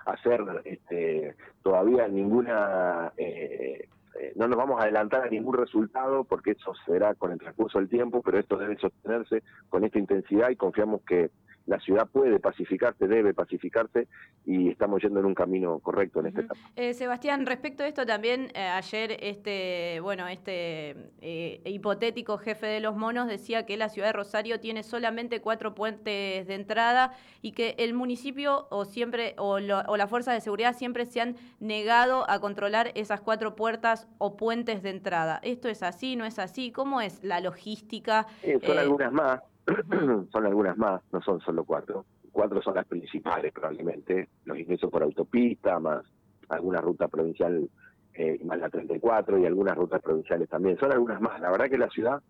hacer 0.06 0.40
este, 0.64 1.37
todavía 1.62 2.08
ninguna... 2.08 3.12
Eh, 3.17 3.88
eh, 4.19 4.32
no 4.34 4.49
nos 4.49 4.56
vamos 4.56 4.81
a 4.81 4.84
adelantar 4.84 5.25
a 5.25 5.28
ningún 5.28 5.55
resultado 5.55 6.25
porque 6.25 6.52
eso 6.52 6.73
será 6.87 7.14
con 7.14 7.32
el 7.32 7.38
transcurso 7.38 7.78
del 7.78 7.88
tiempo, 7.88 8.23
pero 8.23 8.38
esto 8.38 8.56
debe 8.56 8.78
sostenerse 8.78 9.43
con 9.69 9.84
esta 9.84 9.99
intensidad 9.99 10.49
y 10.49 10.56
confiamos 10.56 11.02
que 11.02 11.31
la 11.66 11.80
ciudad 11.80 12.08
puede 12.08 12.38
pacificarse, 12.38 13.06
debe 13.06 13.34
pacificarse 13.34 14.08
y 14.44 14.68
estamos 14.68 15.02
yendo 15.02 15.20
en 15.20 15.26
un 15.26 15.34
camino 15.34 15.78
correcto 15.80 16.20
en 16.20 16.26
este 16.26 16.42
etapa. 16.42 16.60
Eh, 16.76 16.94
Sebastián, 16.94 17.44
respecto 17.44 17.82
a 17.82 17.88
esto 17.88 18.06
también, 18.06 18.52
eh, 18.54 18.60
ayer 18.60 19.16
este, 19.20 19.98
bueno, 20.00 20.28
este 20.28 21.10
eh, 21.20 21.60
hipotético 21.64 22.38
jefe 22.38 22.66
de 22.66 22.80
los 22.80 22.96
monos 22.96 23.26
decía 23.26 23.66
que 23.66 23.76
la 23.76 23.88
ciudad 23.88 24.08
de 24.08 24.12
Rosario 24.12 24.60
tiene 24.60 24.82
solamente 24.82 25.40
cuatro 25.40 25.74
puentes 25.74 26.46
de 26.46 26.54
entrada 26.54 27.12
y 27.42 27.52
que 27.52 27.74
el 27.78 27.94
municipio 27.94 28.68
o 28.70 28.84
siempre 28.84 29.34
o, 29.38 29.54
o 29.54 29.96
las 29.96 30.08
fuerzas 30.08 30.34
de 30.34 30.40
seguridad 30.40 30.76
siempre 30.76 31.04
se 31.04 31.20
han 31.20 31.36
negado 31.58 32.28
a 32.30 32.40
controlar 32.40 32.92
esas 32.94 33.20
cuatro 33.20 33.56
puertas 33.56 34.06
o 34.18 34.36
puentes 34.36 34.82
de 34.82 34.90
entrada. 34.90 35.40
¿Esto 35.42 35.68
es 35.68 35.82
así, 35.82 36.14
no 36.14 36.24
es 36.24 36.38
así? 36.38 36.70
¿Cómo 36.70 37.00
es 37.00 37.22
la 37.24 37.40
logística? 37.40 38.26
son 38.64 38.78
algunas 38.78 39.12
más 39.12 39.40
son 40.32 40.46
algunas 40.46 40.76
más, 40.76 41.02
no 41.12 41.20
son 41.22 41.40
solo 41.40 41.64
cuatro. 41.64 42.06
Cuatro 42.30 42.62
son 42.62 42.74
las 42.74 42.86
principales 42.86 43.52
probablemente, 43.52 44.28
los 44.44 44.58
ingresos 44.58 44.90
por 44.90 45.02
autopista, 45.02 45.78
más 45.78 46.04
alguna 46.49 46.80
ruta 46.80 47.08
provincial, 47.08 47.68
eh, 48.14 48.38
más 48.44 48.58
la 48.58 48.68
34 48.68 49.38
y 49.38 49.46
algunas 49.46 49.76
rutas 49.76 50.00
provinciales 50.02 50.49
también. 50.49 50.78
Son 50.78 50.92
algunas 50.92 51.20
más. 51.20 51.40
La 51.40 51.50
verdad 51.50 51.68
que 51.68 51.78
la 51.78 51.90
ciudad 51.90 52.23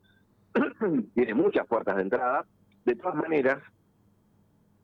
tiene 1.14 1.34
muchas 1.34 1.66
puertas 1.66 1.96
de 1.96 2.02
entrada. 2.02 2.46
De 2.84 2.94
todas 2.94 3.16
maneras, 3.16 3.58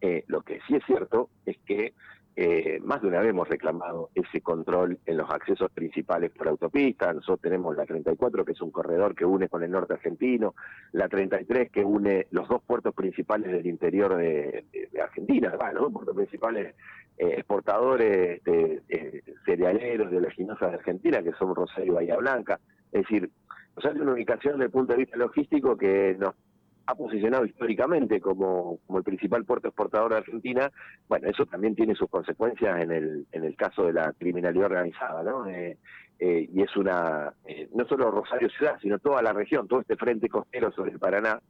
eh, 0.00 0.24
lo 0.26 0.42
que 0.42 0.60
sí 0.66 0.74
es 0.74 0.84
cierto 0.84 1.30
es 1.46 1.56
que 1.64 1.94
eh, 2.34 2.80
más 2.82 3.02
de 3.02 3.08
una 3.08 3.20
vez 3.20 3.30
hemos 3.30 3.48
reclamado 3.48 4.10
ese 4.14 4.40
control 4.40 4.98
en 5.04 5.18
los 5.18 5.30
accesos 5.30 5.70
principales 5.70 6.30
por 6.30 6.48
autopista. 6.48 7.12
Nosotros 7.12 7.40
tenemos 7.42 7.76
la 7.76 7.84
34, 7.84 8.44
que 8.44 8.52
es 8.52 8.60
un 8.62 8.70
corredor 8.70 9.14
que 9.14 9.26
une 9.26 9.48
con 9.48 9.62
el 9.62 9.70
norte 9.70 9.94
argentino, 9.94 10.54
la 10.92 11.08
33, 11.08 11.70
que 11.70 11.84
une 11.84 12.26
los 12.30 12.48
dos 12.48 12.62
puertos 12.62 12.94
principales 12.94 13.52
del 13.52 13.66
interior 13.66 14.16
de, 14.16 14.64
Argentina, 15.02 15.54
bueno, 15.58 15.80
los 15.82 15.92
puertos 15.92 16.16
principales 16.16 16.74
eh, 17.18 17.34
exportadores 17.36 18.42
de, 18.44 18.82
eh, 18.88 19.22
cerealeros 19.44 20.10
de 20.10 20.20
leginosa 20.20 20.68
de 20.68 20.74
Argentina, 20.74 21.22
que 21.22 21.32
son 21.32 21.54
Rosario 21.54 21.92
y 21.92 21.94
Bahía 21.96 22.16
Blanca. 22.16 22.58
Es 22.92 23.02
decir, 23.02 23.30
nos 23.76 23.84
hace 23.84 24.00
una 24.00 24.12
ubicación 24.12 24.54
desde 24.54 24.66
el 24.66 24.70
punto 24.70 24.92
de 24.92 25.00
vista 25.00 25.16
logístico 25.18 25.76
que 25.76 26.16
nos 26.18 26.34
ha 26.86 26.94
posicionado 26.94 27.44
históricamente 27.44 28.20
como, 28.20 28.78
como, 28.86 28.98
el 28.98 29.04
principal 29.04 29.44
puerto 29.44 29.68
exportador 29.68 30.12
de 30.12 30.18
Argentina, 30.18 30.70
bueno, 31.08 31.28
eso 31.28 31.46
también 31.46 31.74
tiene 31.74 31.94
sus 31.94 32.08
consecuencias 32.08 32.82
en 32.82 32.90
el, 32.90 33.26
en 33.32 33.44
el 33.44 33.56
caso 33.56 33.86
de 33.86 33.92
la 33.92 34.12
criminalidad 34.12 34.66
organizada, 34.66 35.22
¿no? 35.22 35.46
Eh, 35.48 35.78
eh, 36.18 36.48
y 36.52 36.62
es 36.62 36.76
una, 36.76 37.32
eh, 37.46 37.68
no 37.74 37.84
solo 37.86 38.10
Rosario 38.10 38.48
Ciudad, 38.50 38.78
sino 38.80 38.98
toda 38.98 39.22
la 39.22 39.32
región, 39.32 39.68
todo 39.68 39.80
este 39.80 39.96
frente 39.96 40.28
costero 40.28 40.72
sobre 40.72 40.92
el 40.92 40.98
Paraná, 40.98 41.40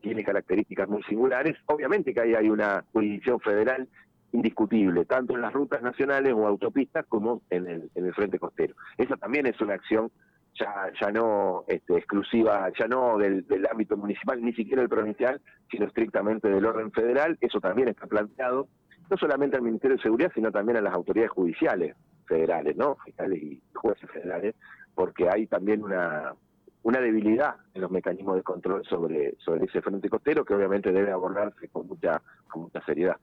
tiene 0.00 0.22
características 0.22 0.88
muy 0.88 1.02
singulares. 1.02 1.56
Obviamente 1.66 2.14
que 2.14 2.20
ahí 2.20 2.32
hay 2.32 2.48
una 2.48 2.84
jurisdicción 2.92 3.40
federal 3.40 3.88
indiscutible, 4.30 5.04
tanto 5.04 5.34
en 5.34 5.40
las 5.40 5.52
rutas 5.52 5.82
nacionales 5.82 6.32
o 6.32 6.46
autopistas 6.46 7.04
como 7.06 7.42
en 7.50 7.66
el, 7.66 7.90
en 7.96 8.06
el 8.06 8.14
frente 8.14 8.38
costero. 8.38 8.76
Esa 8.96 9.16
también 9.16 9.46
es 9.46 9.60
una 9.60 9.74
acción 9.74 10.12
ya, 10.58 10.90
ya 11.00 11.10
no 11.10 11.64
este, 11.68 11.96
exclusiva, 11.96 12.70
ya 12.78 12.86
no 12.86 13.18
del, 13.18 13.46
del 13.46 13.66
ámbito 13.66 13.96
municipal, 13.96 14.42
ni 14.42 14.52
siquiera 14.52 14.82
el 14.82 14.88
provincial, 14.88 15.40
sino 15.70 15.86
estrictamente 15.86 16.48
del 16.48 16.66
orden 16.66 16.92
federal. 16.92 17.38
Eso 17.40 17.60
también 17.60 17.88
está 17.88 18.06
planteado, 18.06 18.68
no 19.10 19.16
solamente 19.16 19.56
al 19.56 19.62
Ministerio 19.62 19.96
de 19.96 20.02
Seguridad, 20.02 20.32
sino 20.34 20.50
también 20.50 20.78
a 20.78 20.82
las 20.82 20.94
autoridades 20.94 21.30
judiciales 21.30 21.96
federales, 22.26 22.76
¿no? 22.76 22.96
Fiscales 23.04 23.42
y 23.42 23.62
jueces 23.74 24.10
federales, 24.10 24.54
porque 24.94 25.28
hay 25.28 25.46
también 25.46 25.82
una, 25.82 26.34
una 26.82 27.00
debilidad 27.00 27.56
en 27.74 27.82
los 27.82 27.90
mecanismos 27.90 28.36
de 28.36 28.42
control 28.42 28.84
sobre, 28.84 29.36
sobre 29.38 29.64
ese 29.64 29.80
frente 29.82 30.08
costero 30.08 30.44
que 30.44 30.54
obviamente 30.54 30.92
debe 30.92 31.10
abordarse 31.10 31.68
con 31.68 31.86
mucha, 31.86 32.20
con 32.48 32.62
mucha 32.62 32.84
seriedad. 32.84 33.16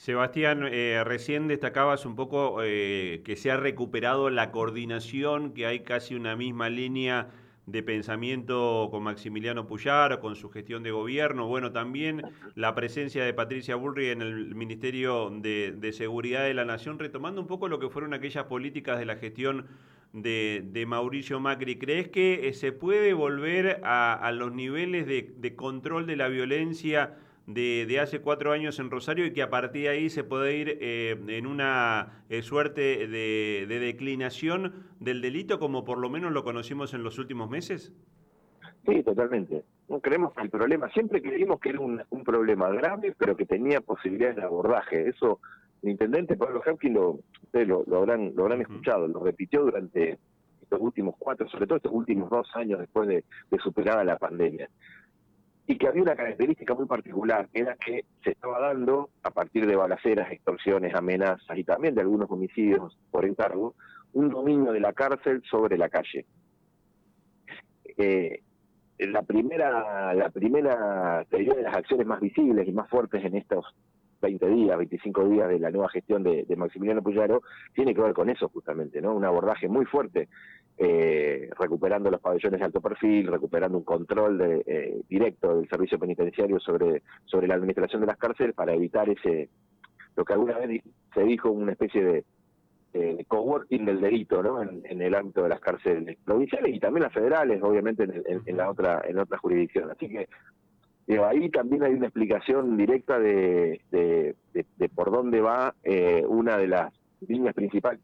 Sebastián, 0.00 0.66
eh, 0.66 1.02
recién 1.04 1.46
destacabas 1.46 2.06
un 2.06 2.16
poco 2.16 2.62
eh, 2.62 3.20
que 3.22 3.36
se 3.36 3.50
ha 3.50 3.58
recuperado 3.58 4.30
la 4.30 4.50
coordinación, 4.50 5.52
que 5.52 5.66
hay 5.66 5.80
casi 5.80 6.14
una 6.14 6.36
misma 6.36 6.70
línea 6.70 7.28
de 7.66 7.82
pensamiento 7.82 8.88
con 8.90 9.02
Maximiliano 9.02 9.66
Puyar, 9.66 10.18
con 10.20 10.36
su 10.36 10.48
gestión 10.48 10.82
de 10.82 10.90
gobierno. 10.90 11.48
Bueno, 11.48 11.72
también 11.72 12.22
la 12.54 12.74
presencia 12.74 13.22
de 13.26 13.34
Patricia 13.34 13.76
Bullrich 13.76 14.12
en 14.12 14.22
el 14.22 14.54
Ministerio 14.54 15.28
de, 15.28 15.92
Seguridad 15.92 16.44
de 16.44 16.54
la 16.54 16.64
Nación, 16.64 16.98
retomando 16.98 17.42
un 17.42 17.46
poco 17.46 17.68
lo 17.68 17.78
que 17.78 17.90
fueron 17.90 18.14
aquellas 18.14 18.44
políticas 18.44 18.98
de 18.98 19.04
la 19.04 19.16
gestión 19.16 19.66
de, 20.14 20.64
de 20.64 20.86
Mauricio 20.86 21.40
Macri. 21.40 21.78
¿Crees 21.78 22.08
que 22.08 22.48
eh, 22.48 22.54
se 22.54 22.72
puede 22.72 23.12
volver 23.12 23.82
a, 23.84 24.14
a 24.14 24.32
los 24.32 24.50
niveles 24.50 25.06
de, 25.06 25.54
control 25.56 26.06
de 26.06 26.16
la 26.16 26.28
violencia 26.28 27.18
de, 27.46 27.86
de, 27.86 28.00
hace 28.00 28.20
cuatro 28.20 28.52
años 28.52 28.78
en 28.78 28.90
Rosario 28.90 29.26
y 29.26 29.32
que 29.32 29.42
a 29.42 29.50
partir 29.50 29.82
de 29.82 29.88
ahí 29.88 30.10
se 30.10 30.24
puede 30.24 30.56
ir 30.56 30.78
eh, 30.80 31.18
en 31.28 31.46
una 31.46 32.24
eh, 32.28 32.42
suerte 32.42 33.08
de, 33.08 33.66
de, 33.68 33.78
declinación 33.80 34.86
del 35.00 35.20
delito 35.20 35.58
como 35.58 35.84
por 35.84 35.98
lo 35.98 36.10
menos 36.10 36.32
lo 36.32 36.44
conocimos 36.44 36.94
en 36.94 37.02
los 37.02 37.18
últimos 37.18 37.50
meses? 37.50 37.92
Sí, 38.86 39.02
totalmente. 39.02 39.64
No 39.88 40.00
creemos 40.00 40.32
que 40.32 40.42
el 40.42 40.50
problema, 40.50 40.88
siempre 40.90 41.20
creímos 41.20 41.60
que 41.60 41.70
era 41.70 41.80
un, 41.80 42.02
un 42.10 42.24
problema 42.24 42.70
grave, 42.70 43.14
pero 43.18 43.36
que 43.36 43.44
tenía 43.44 43.80
posibilidades 43.80 44.36
de 44.36 44.42
abordaje. 44.42 45.08
Eso 45.08 45.40
el 45.82 45.90
intendente 45.90 46.36
Pablo 46.36 46.62
Hapkin 46.64 46.94
lo, 46.94 47.20
ustedes 47.42 47.66
lo, 47.66 47.84
lo, 47.86 47.98
habrán, 47.98 48.32
lo 48.34 48.42
habrán 48.44 48.60
escuchado, 48.60 49.08
lo 49.08 49.24
repitió 49.24 49.62
durante 49.62 50.18
estos 50.62 50.80
últimos 50.80 51.14
cuatro, 51.18 51.48
sobre 51.48 51.66
todo 51.66 51.76
estos 51.76 51.92
últimos 51.92 52.30
dos 52.30 52.48
años 52.54 52.78
después 52.78 53.08
de, 53.08 53.24
de 53.50 53.58
superada 53.58 54.04
la 54.04 54.18
pandemia. 54.18 54.68
Y 55.70 55.78
que 55.78 55.86
había 55.86 56.02
una 56.02 56.16
característica 56.16 56.74
muy 56.74 56.86
particular, 56.86 57.48
era 57.54 57.76
que 57.76 58.04
se 58.24 58.32
estaba 58.32 58.58
dando, 58.58 59.10
a 59.22 59.30
partir 59.30 59.68
de 59.68 59.76
balaceras, 59.76 60.32
extorsiones, 60.32 60.92
amenazas 60.96 61.56
y 61.56 61.62
también 61.62 61.94
de 61.94 62.00
algunos 62.00 62.28
homicidios 62.28 62.98
por 63.12 63.24
encargo, 63.24 63.76
un 64.12 64.30
dominio 64.30 64.72
de 64.72 64.80
la 64.80 64.92
cárcel 64.92 65.44
sobre 65.48 65.78
la 65.78 65.88
calle. 65.88 66.26
Eh, 67.96 68.42
la 68.98 69.22
primera, 69.22 70.12
la 70.12 70.30
primera, 70.30 71.24
de 71.30 71.62
las 71.62 71.76
acciones 71.76 72.04
más 72.04 72.20
visibles 72.20 72.66
y 72.66 72.72
más 72.72 72.90
fuertes 72.90 73.24
en 73.24 73.36
estos 73.36 73.64
20 74.20 74.46
días, 74.48 74.76
25 74.76 75.28
días 75.28 75.48
de 75.48 75.58
la 75.58 75.70
nueva 75.70 75.88
gestión 75.88 76.22
de, 76.22 76.44
Maximiliano 76.56 77.02
Puyaro, 77.02 77.42
tiene 77.74 77.94
que 77.94 78.02
ver 78.02 78.12
con 78.12 78.28
eso 78.28 78.48
justamente, 78.48 79.00
¿no? 79.00 79.14
Un 79.14 79.24
abordaje 79.24 79.68
muy 79.68 79.86
fuerte, 79.86 80.28
eh, 80.78 81.48
recuperando 81.58 82.10
los 82.10 82.20
pabellones 82.20 82.60
de 82.60 82.66
alto 82.66 82.80
perfil, 82.80 83.28
recuperando 83.28 83.78
un 83.78 83.84
control 83.84 84.38
de, 84.38 84.62
eh, 84.66 85.00
directo 85.08 85.56
del 85.56 85.68
servicio 85.68 85.98
penitenciario 85.98 86.58
sobre, 86.60 87.02
sobre 87.24 87.46
la 87.46 87.54
administración 87.54 88.00
de 88.00 88.06
las 88.06 88.18
cárceles 88.18 88.54
para 88.54 88.74
evitar 88.74 89.08
ese, 89.08 89.48
lo 90.16 90.24
que 90.24 90.32
alguna 90.32 90.58
vez 90.58 90.82
se 91.14 91.22
dijo, 91.22 91.50
una 91.50 91.72
especie 91.72 92.04
de, 92.04 92.24
eh, 92.92 93.24
coworking 93.28 93.84
del 93.84 94.00
delito 94.00 94.42
¿no? 94.42 94.60
En, 94.60 94.82
en, 94.84 95.00
el 95.00 95.14
ámbito 95.14 95.44
de 95.44 95.48
las 95.48 95.60
cárceles 95.60 96.18
provinciales 96.24 96.74
y 96.74 96.80
también 96.80 97.04
las 97.04 97.12
federales, 97.12 97.62
obviamente 97.62 98.02
en, 98.02 98.22
en, 98.26 98.42
en 98.44 98.56
la 98.56 98.68
otra 98.68 99.02
en 99.06 99.16
otra 99.16 99.38
jurisdicción. 99.38 99.90
Así 99.92 100.08
que 100.08 100.28
Digo, 101.06 101.24
ahí 101.26 101.50
también 101.50 101.82
hay 101.82 101.94
una 101.94 102.06
explicación 102.06 102.76
directa 102.76 103.18
de, 103.18 103.80
de, 103.90 104.88
por 104.94 105.10
dónde 105.10 105.40
va 105.40 105.74
eh, 105.82 106.24
una 106.26 106.56
de 106.56 106.68
las 106.68 106.92
líneas 107.26 107.54
principales 107.54 108.00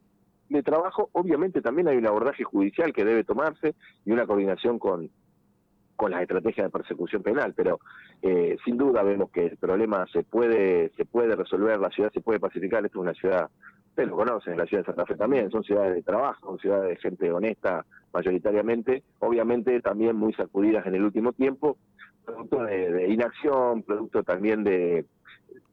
de 0.49 0.63
trabajo. 0.63 1.09
Obviamente 1.13 1.61
también 1.61 1.87
hay 1.87 1.97
un 1.97 2.07
abordaje 2.07 2.43
judicial 2.43 2.93
que 2.93 3.05
debe 3.05 3.23
tomarse 3.23 3.75
y 4.05 4.11
una 4.11 4.25
coordinación 4.25 4.79
con, 4.79 5.09
con 5.97 6.11
las 6.11 6.21
estrategias 6.21 6.67
de 6.67 6.71
persecución 6.71 7.23
penal, 7.23 7.53
pero 7.55 7.79
eh, 8.21 8.55
sin 8.63 8.77
duda 8.77 9.03
vemos 9.03 9.31
que 9.31 9.47
el 9.47 9.57
problema 9.57 10.05
se 10.13 10.23
puede 10.23 10.91
se 10.95 11.05
puede 11.05 11.35
resolver, 11.35 11.79
la 11.79 11.89
ciudad 11.89 12.11
se 12.13 12.21
puede 12.21 12.39
pacificar, 12.39 12.85
esto 12.85 12.99
es 12.99 13.01
una 13.01 13.13
ciudad, 13.13 13.49
ustedes 13.89 14.09
lo 14.09 14.15
conocen, 14.15 14.57
la 14.57 14.65
ciudad 14.67 14.83
de 14.83 14.85
Santa 14.85 15.05
Fe 15.05 15.15
también, 15.15 15.49
son 15.49 15.63
ciudades 15.63 15.95
de 15.95 16.03
trabajo, 16.03 16.45
son 16.45 16.59
ciudades 16.59 16.89
de 16.89 16.97
gente 16.97 17.31
honesta 17.31 17.83
mayoritariamente, 18.13 19.03
obviamente 19.19 19.81
también 19.81 20.15
muy 20.15 20.33
sacudidas 20.33 20.85
en 20.85 20.95
el 20.95 21.03
último 21.03 21.33
tiempo, 21.33 21.77
producto 22.27 22.63
de, 22.63 23.07
inacción, 23.07 23.83
producto 23.83 24.21
también 24.21 24.63
de 24.63 25.05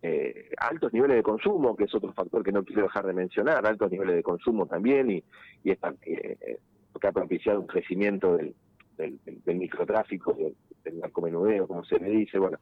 eh, 0.03 0.51
altos 0.57 0.93
niveles 0.93 1.17
de 1.17 1.23
consumo, 1.23 1.75
que 1.75 1.85
es 1.85 1.95
otro 1.95 2.13
factor 2.13 2.45
que 2.45 2.53
no 2.53 2.65
quiero 2.65 2.83
dejar 2.83 3.07
de 3.07 3.13
mencionar, 3.13 3.67
altos 3.67 3.91
niveles 3.91 4.15
de 4.15 4.23
consumo 4.23 4.67
también, 4.67 5.11
y, 5.11 5.25
y 5.65 5.73
esta, 5.73 5.93
eh, 6.03 6.59
que 7.01 7.07
ha 7.09 7.13
propiciado 7.13 7.61
un 7.61 7.67
crecimiento 7.67 8.37
del, 8.37 8.55
del, 8.97 9.19
del 9.25 9.57
microtráfico, 9.57 10.33
del, 10.35 10.55
del 10.85 11.01
narcomenudeo, 11.01 11.67
como 11.67 11.85
se 11.85 11.99
le 11.99 12.11
dice, 12.11 12.39
bueno, 12.39 12.59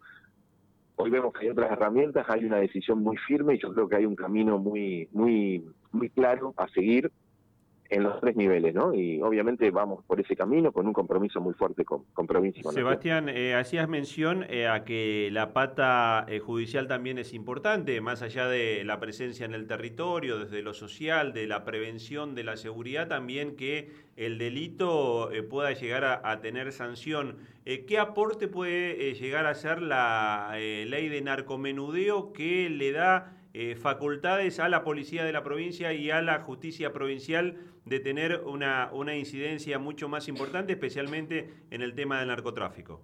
hoy 0.97 1.11
vemos 1.11 1.35
que 1.35 1.45
hay 1.45 1.51
otras 1.51 1.71
herramientas, 1.71 2.25
hay 2.31 2.47
una 2.47 2.57
decisión 2.57 3.03
muy 3.03 3.19
firme 3.19 3.55
y 3.55 3.59
yo 3.59 3.75
creo 3.75 3.89
que 3.89 3.97
hay 3.97 4.07
un 4.07 4.17
camino 4.17 4.59
muy, 4.59 5.07
muy, 5.13 5.65
muy 5.91 6.09
claro 6.09 6.55
a 6.57 6.67
seguir 6.69 7.13
en 7.93 8.05
los 8.05 8.19
tres 8.21 8.37
niveles, 8.37 8.75
¿no? 8.75 8.95
Y 8.95 9.21
obviamente 9.21 9.71
vamos 9.71 10.03
por 10.07 10.19
ese 10.19 10.35
camino 10.35 10.73
con 10.73 10.87
un 10.87 10.95
compromiso 10.95 11.43
muy 11.43 11.53
fuerte 11.53 11.85
con, 11.85 12.03
provincia. 12.27 12.63
Sebastián, 12.73 13.29
eh, 13.29 13.55
hacías 13.55 13.87
mención 13.87 14.47
eh, 14.49 14.67
a 14.67 14.83
que 14.85 15.29
la 15.31 15.53
pata 15.53 16.25
eh, 16.27 16.39
judicial 16.39 16.89
también 16.89 17.19
es 17.19 17.35
importante, 17.35 18.01
más 18.01 18.23
allá 18.23 18.47
de 18.47 18.83
la 18.85 18.99
presencia 18.99 19.45
en 19.45 19.53
el 19.53 19.67
territorio, 19.67 20.39
desde 20.39 20.63
lo 20.63 20.73
social, 20.73 21.35
de 21.35 21.47
la 21.47 21.65
prevención, 21.65 22.35
de 22.35 22.45
la 22.45 22.57
seguridad, 22.57 23.09
también 23.09 23.57
que 23.57 23.91
el 24.17 24.39
delito 24.39 25.31
pueda 25.51 25.73
llegar 25.73 26.05
a, 26.05 26.31
a 26.31 26.41
tener 26.41 26.73
sanción. 26.73 27.37
¿Qué 27.65 27.99
aporte 27.99 28.49
puede 28.49 29.15
llegar 29.15 29.45
a 29.45 29.55
ser 29.55 29.83
la 29.83 30.53
ley 30.55 31.09
de 31.09 31.21
narcomenudeo 31.21 32.33
que 32.33 32.71
le 32.71 32.93
da 32.93 33.42
facultades 33.81 34.61
a 34.61 34.69
la 34.69 34.83
policía 34.83 35.25
de 35.25 35.33
la 35.33 35.43
provincia 35.43 35.93
y 35.93 36.11
a 36.11 36.23
la 36.23 36.41
justicia 36.41 36.93
provincial 36.93 37.57
de 37.85 38.01
tener 38.01 38.43
una, 38.47 38.89
una 38.93 39.15
incidencia 39.15 39.79
mucho 39.79 40.09
más 40.09 40.29
importante, 40.29 40.73
especialmente 40.73 41.53
en 41.71 41.83
el 41.83 41.95
tema 41.95 42.19
del 42.19 42.29
narcotráfico? 42.29 43.03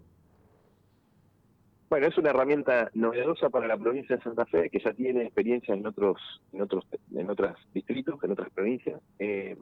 Bueno, 1.91 2.07
es 2.07 2.19
una 2.19 2.31
herramienta 2.31 2.91
novedosa 2.93 3.49
para 3.49 3.67
la 3.67 3.79
provincia 3.79 4.17
de 4.17 4.23
Santa 4.23 4.45
Fe, 4.45 4.69
que 4.69 4.79
ya 4.79 4.93
tiene 4.93 5.23
experiencia 5.23 5.75
en 5.75 5.87
otros, 5.87 6.21
en 6.53 6.61
otros, 6.61 6.85
en 7.15 7.31
otros 7.31 7.57
distritos, 7.73 8.23
en 8.23 8.33
otras 8.33 8.51
provincias. 8.51 9.01
Eh, 9.19 9.57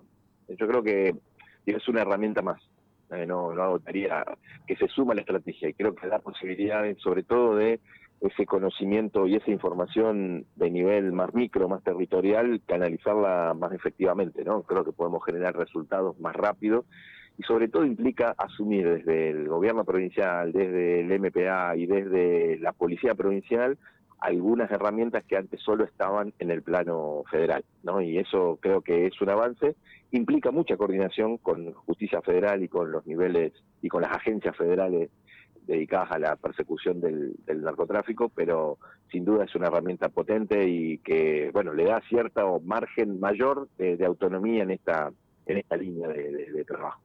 yo 0.48 0.66
creo 0.66 0.82
que 0.82 1.14
es 1.66 1.88
una 1.88 2.02
herramienta 2.02 2.42
más. 2.42 2.60
Eh, 3.12 3.26
no, 3.26 3.54
no 3.54 3.62
agotaría 3.62 4.24
que 4.66 4.74
se 4.74 4.88
suma 4.88 5.12
a 5.12 5.14
la 5.14 5.20
estrategia 5.20 5.68
y 5.68 5.74
creo 5.74 5.94
que 5.94 6.08
da 6.08 6.18
posibilidades, 6.18 6.98
sobre 6.98 7.22
todo 7.22 7.54
de 7.54 7.78
ese 8.26 8.46
conocimiento 8.46 9.26
y 9.26 9.36
esa 9.36 9.50
información 9.50 10.46
de 10.56 10.70
nivel 10.70 11.12
más 11.12 11.34
micro, 11.34 11.68
más 11.68 11.82
territorial, 11.82 12.60
canalizarla 12.66 13.54
más 13.54 13.72
efectivamente, 13.72 14.44
¿no? 14.44 14.62
Creo 14.62 14.84
que 14.84 14.92
podemos 14.92 15.24
generar 15.24 15.56
resultados 15.56 16.18
más 16.20 16.34
rápidos 16.34 16.84
y 17.38 17.42
sobre 17.42 17.68
todo 17.68 17.84
implica 17.84 18.34
asumir 18.38 18.88
desde 18.88 19.30
el 19.30 19.48
gobierno 19.48 19.84
provincial, 19.84 20.52
desde 20.52 21.00
el 21.00 21.20
MPA 21.20 21.76
y 21.76 21.86
desde 21.86 22.58
la 22.58 22.72
policía 22.72 23.14
provincial 23.14 23.78
algunas 24.18 24.70
herramientas 24.70 25.24
que 25.24 25.36
antes 25.36 25.60
solo 25.60 25.84
estaban 25.84 26.32
en 26.38 26.50
el 26.50 26.62
plano 26.62 27.22
federal, 27.30 27.64
¿no? 27.82 28.00
Y 28.00 28.18
eso 28.18 28.58
creo 28.60 28.80
que 28.80 29.06
es 29.06 29.20
un 29.20 29.28
avance, 29.28 29.76
implica 30.10 30.50
mucha 30.50 30.76
coordinación 30.76 31.36
con 31.36 31.72
justicia 31.72 32.22
federal 32.22 32.62
y 32.62 32.68
con 32.68 32.90
los 32.90 33.06
niveles 33.06 33.52
y 33.82 33.88
con 33.88 34.02
las 34.02 34.12
agencias 34.12 34.56
federales 34.56 35.10
dedicadas 35.66 36.12
a 36.12 36.18
la 36.18 36.36
persecución 36.36 37.00
del, 37.00 37.34
del, 37.44 37.62
narcotráfico, 37.62 38.28
pero 38.28 38.78
sin 39.10 39.24
duda 39.24 39.44
es 39.44 39.54
una 39.54 39.66
herramienta 39.66 40.08
potente 40.08 40.68
y 40.68 40.98
que, 40.98 41.50
bueno, 41.52 41.72
le 41.72 41.84
da 41.84 42.00
cierto 42.08 42.60
margen 42.64 43.20
mayor 43.20 43.68
de, 43.78 44.04
autonomía 44.04 44.62
en 44.62 44.70
esta, 44.70 45.12
en 45.46 45.58
esta 45.58 45.76
línea 45.76 46.08
de, 46.08 46.64
trabajo. 46.64 47.00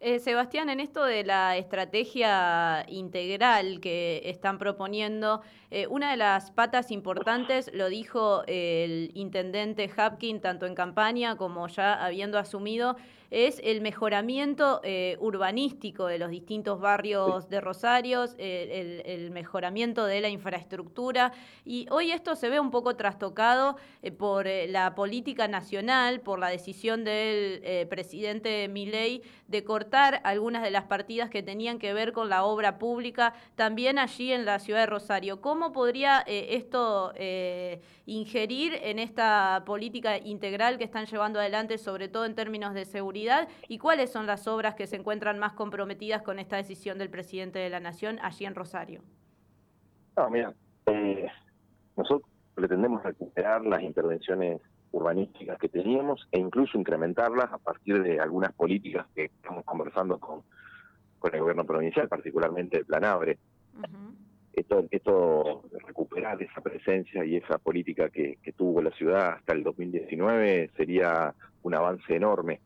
Eh, 0.00 0.20
Sebastián, 0.20 0.70
en 0.70 0.78
esto 0.78 1.04
de 1.04 1.24
la 1.24 1.56
estrategia 1.56 2.84
integral 2.88 3.80
que 3.80 4.22
están 4.24 4.58
proponiendo, 4.58 5.42
eh, 5.70 5.86
una 5.88 6.12
de 6.12 6.16
las 6.16 6.52
patas 6.52 6.92
importantes, 6.92 7.70
lo 7.74 7.88
dijo 7.88 8.44
el 8.46 9.10
intendente 9.14 9.90
Hapkin, 9.94 10.40
tanto 10.40 10.66
en 10.66 10.74
campaña 10.74 11.36
como 11.36 11.66
ya 11.66 11.94
habiendo 11.94 12.38
asumido, 12.38 12.96
es 13.30 13.60
el 13.62 13.80
mejoramiento 13.80 14.80
eh, 14.82 15.16
urbanístico 15.20 16.06
de 16.06 16.18
los 16.18 16.30
distintos 16.30 16.80
barrios 16.80 17.48
de 17.48 17.60
Rosario, 17.60 18.24
el, 18.38 19.02
el, 19.04 19.30
mejoramiento 19.30 20.06
de 20.06 20.20
la 20.20 20.28
infraestructura. 20.28 21.32
Y 21.64 21.86
hoy 21.90 22.10
esto 22.10 22.36
se 22.36 22.48
ve 22.48 22.58
un 22.58 22.70
poco 22.70 22.96
trastocado 22.96 23.76
eh, 24.02 24.10
por 24.10 24.46
la 24.68 24.94
política 24.94 25.46
nacional, 25.48 26.20
por 26.20 26.38
la 26.38 26.48
decisión 26.48 27.04
del 27.04 27.86
presidente 27.88 28.68
Milei 28.68 29.22
de 29.46 29.64
cortar 29.64 30.20
algunas 30.24 30.62
de 30.62 30.70
las 30.70 30.84
partidas 30.84 31.28
que 31.28 31.42
tenían 31.42 31.78
que 31.78 31.92
ver 31.92 32.12
con 32.12 32.28
la 32.28 32.44
obra 32.44 32.78
pública, 32.78 33.34
también 33.56 33.98
allí 33.98 34.32
en 34.32 34.44
la 34.44 34.58
ciudad 34.58 34.80
de 34.80 34.86
Rosario. 34.86 35.40
¿Cómo 35.40 35.72
podría 35.72 36.20
esto 36.26 37.12
ingerir 38.06 38.78
en 38.82 38.98
esta 38.98 39.62
política 39.66 40.16
integral 40.16 40.78
que 40.78 40.84
están 40.84 41.06
llevando 41.06 41.40
adelante, 41.40 41.76
sobre 41.76 42.08
todo 42.08 42.24
en 42.24 42.34
términos 42.34 42.72
de 42.72 42.86
seguridad, 42.86 43.17
y 43.68 43.78
cuáles 43.78 44.10
son 44.10 44.26
las 44.26 44.46
obras 44.46 44.74
que 44.74 44.86
se 44.86 44.96
encuentran 44.96 45.38
más 45.38 45.52
comprometidas 45.52 46.22
con 46.22 46.38
esta 46.38 46.56
decisión 46.56 46.98
del 46.98 47.10
presidente 47.10 47.58
de 47.58 47.70
la 47.70 47.80
Nación 47.80 48.18
allí 48.22 48.44
en 48.44 48.54
Rosario. 48.54 49.02
No, 50.16 50.30
mira, 50.30 50.52
eh, 50.86 51.28
nosotros 51.96 52.28
pretendemos 52.54 53.02
recuperar 53.02 53.64
las 53.64 53.82
intervenciones 53.82 54.60
urbanísticas 54.90 55.58
que 55.58 55.68
teníamos 55.68 56.26
e 56.32 56.38
incluso 56.38 56.78
incrementarlas 56.78 57.52
a 57.52 57.58
partir 57.58 58.02
de 58.02 58.20
algunas 58.20 58.52
políticas 58.52 59.06
que 59.14 59.26
estamos 59.26 59.64
conversando 59.64 60.18
con, 60.18 60.42
con 61.18 61.34
el 61.34 61.40
gobierno 61.40 61.64
provincial, 61.64 62.08
particularmente 62.08 62.78
el 62.78 62.86
Plan 62.86 63.04
Abre 63.04 63.38
esto, 64.60 64.86
esto 64.90 65.62
recuperar 65.86 66.42
esa 66.42 66.60
presencia 66.60 67.24
y 67.24 67.36
esa 67.36 67.58
política 67.58 68.10
que, 68.10 68.38
tuvo 68.56 68.82
la 68.82 68.90
ciudad 68.90 69.34
hasta 69.34 69.52
el 69.52 69.62
2019 69.62 70.70
sería 70.76 71.34
un 71.62 71.74
avance 71.74 72.14
enorme. 72.14 72.60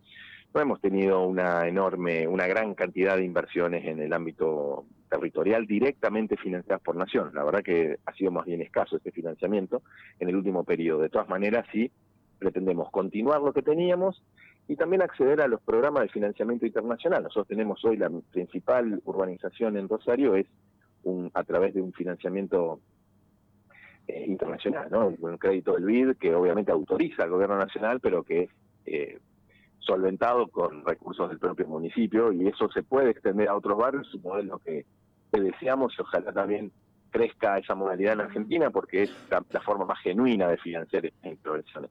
No 0.55 0.61
hemos 0.61 0.81
tenido 0.81 1.27
una 1.27 1.67
enorme, 1.67 2.29
una 2.29 2.47
gran 2.47 2.75
cantidad 2.75 3.17
de 3.17 3.25
inversiones 3.25 3.87
en 3.87 4.01
el 4.01 4.13
ámbito 4.13 4.85
territorial 5.09 5.67
directamente 5.67 6.37
financiadas 6.37 6.83
por 6.83 6.97
Nación. 6.97 7.31
La 7.35 7.45
verdad 7.45 7.63
que 7.63 7.99
ha 8.05 8.13
sido 8.15 8.31
más 8.31 8.45
bien 8.45 8.61
escaso 8.61 8.97
este 8.97 9.13
financiamiento 9.13 9.83
en 10.19 10.29
el 10.29 10.37
último 10.37 10.65
periodo. 10.65 11.01
De 11.01 11.09
todas 11.09 11.29
maneras, 11.29 11.67
sí 11.73 11.91
pretendemos 12.39 12.91
continuar 12.91 13.41
lo 13.41 13.53
que 13.53 13.63
teníamos 13.63 14.23
y 14.69 14.77
también 14.77 15.03
acceder 15.03 15.41
a 15.41 15.49
los 15.49 15.61
programas 15.63 16.03
de 16.03 16.09
financiamiento 16.09 16.67
internacional. 16.67 17.23
Nosotros 17.23 17.49
tenemos 17.49 17.85
hoy 17.85 17.97
la 17.97 18.11
principal 18.31 19.01
urbanización 19.05 19.77
en 19.77 19.89
Rosario, 19.89 20.35
es 20.35 20.47
a 21.35 21.45
través 21.45 21.75
de 21.75 21.81
un 21.81 21.93
financiamiento 21.93 22.81
eh, 24.07 24.25
internacional, 24.27 24.89
¿no? 24.91 25.09
Un 25.19 25.37
crédito 25.37 25.75
del 25.75 25.85
BID 25.85 26.17
que 26.17 26.35
obviamente 26.35 26.73
autoriza 26.73 27.25
al 27.25 27.31
gobierno 27.31 27.57
nacional, 27.57 28.01
pero 28.01 28.23
que 28.23 28.49
eh, 28.87 29.19
solventado 29.83 30.49
con 30.49 30.85
recursos 30.85 31.29
del 31.29 31.39
propio 31.39 31.67
municipio 31.67 32.33
y 32.33 32.49
eso 32.49 32.71
se 32.71 32.83
puede 32.83 33.11
extender 33.11 33.49
a 33.49 33.57
otros 33.57 33.77
barrios, 33.79 34.13
un 34.15 34.23
modelo 34.23 34.59
que, 34.59 34.87
deseamos 35.33 35.95
y 35.99 36.03
ojalá 36.03 36.31
también 36.31 36.71
crezca 37.11 37.57
esa 37.57 37.75
modalidad 37.75 38.13
en 38.13 38.21
Argentina 38.21 38.71
porque 38.71 39.05
es 39.05 39.11
la, 39.31 39.43
forma 39.63 39.87
más 39.87 39.99
genuina 40.01 40.47
de 40.49 40.59
financiar 40.59 41.07
estas 41.07 41.33
intervenciones. 41.33 41.91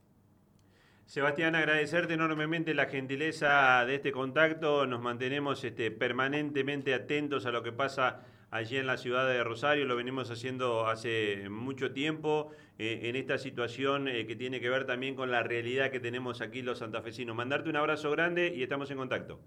Sebastián, 1.06 1.56
agradecerte 1.56 2.14
enormemente 2.14 2.72
la 2.72 2.86
gentileza 2.86 3.84
de 3.84 3.96
este 3.96 4.12
contacto. 4.12 4.86
Nos 4.86 5.00
mantenemos 5.00 5.62
este, 5.64 5.90
permanentemente 5.90 6.94
atentos 6.94 7.44
a 7.46 7.50
lo 7.50 7.64
que 7.64 7.72
pasa 7.72 8.20
allí 8.52 8.76
en 8.76 8.86
la 8.86 8.98
ciudad 8.98 9.26
de 9.26 9.42
Rosario, 9.42 9.86
lo 9.86 9.96
venimos 9.96 10.30
haciendo 10.30 10.86
hace 10.86 11.48
mucho 11.48 11.92
tiempo, 11.92 12.50
eh, 12.78 13.00
en 13.04 13.16
esta 13.16 13.38
situación 13.38 14.08
eh, 14.08 14.26
que 14.26 14.36
tiene 14.36 14.60
que 14.60 14.68
ver 14.68 14.84
también 14.86 15.16
con 15.16 15.30
la 15.30 15.42
realidad 15.42 15.90
que 15.90 16.00
tenemos 16.00 16.42
aquí 16.42 16.60
los 16.60 16.78
santafesinos. 16.78 17.34
Mandarte 17.34 17.70
un 17.70 17.76
abrazo 17.76 18.10
grande 18.10 18.52
y 18.54 18.62
estamos 18.62 18.90
en 18.90 18.98
contacto. 18.98 19.40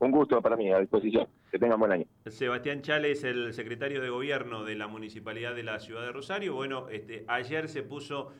Un 0.00 0.10
gusto 0.10 0.40
para 0.40 0.56
mí, 0.56 0.70
a 0.70 0.78
disposición. 0.78 1.26
Que 1.50 1.58
tengan 1.58 1.80
buen 1.80 1.92
año. 1.92 2.04
Sebastián 2.26 2.82
Chales, 2.82 3.24
el 3.24 3.52
secretario 3.54 4.00
de 4.02 4.10
Gobierno 4.10 4.64
de 4.64 4.74
la 4.74 4.86
Municipalidad 4.86 5.54
de 5.54 5.62
la 5.62 5.80
Ciudad 5.80 6.02
de 6.02 6.12
Rosario. 6.12 6.54
Bueno, 6.54 6.88
este, 6.90 7.24
ayer 7.26 7.68
se 7.68 7.82
puso 7.82 8.32